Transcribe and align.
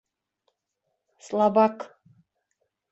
Слабак. 1.27 1.77